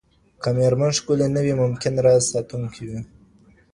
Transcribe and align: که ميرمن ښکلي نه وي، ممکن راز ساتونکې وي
که 0.41 0.49
ميرمن 0.57 0.91
ښکلي 0.97 1.27
نه 1.35 1.41
وي، 1.45 1.53
ممکن 1.61 1.93
راز 2.05 2.21
ساتونکې 2.31 2.83
وي 2.89 2.99